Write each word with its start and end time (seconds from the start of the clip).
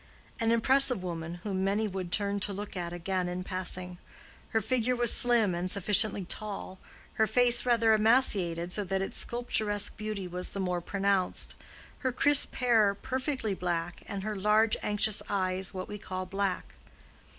An 0.39 0.51
impressive 0.51 1.03
woman, 1.03 1.41
whom 1.43 1.63
many 1.63 1.87
would 1.87 2.11
turn 2.11 2.39
to 2.39 2.53
look 2.53 2.75
at 2.75 2.91
again 2.91 3.29
in 3.29 3.43
passing; 3.43 3.99
her 4.49 4.59
figure 4.59 4.95
was 4.95 5.13
slim 5.13 5.53
and 5.53 5.69
sufficiently 5.69 6.25
tall, 6.25 6.79
her 7.21 7.27
face 7.27 7.67
rather 7.67 7.93
emaciated, 7.93 8.71
so 8.73 8.83
that 8.83 9.03
its 9.03 9.19
sculpturesque 9.19 9.95
beauty 9.97 10.27
was 10.27 10.49
the 10.49 10.59
more 10.59 10.81
pronounced, 10.81 11.53
her 11.99 12.11
crisp 12.11 12.55
hair 12.55 12.95
perfectly 12.95 13.53
black, 13.53 14.01
and 14.07 14.23
her 14.23 14.35
large, 14.35 14.75
anxious 14.81 15.21
eyes 15.29 15.71
what 15.71 15.87
we 15.87 15.99
call 15.99 16.25
black. 16.25 16.73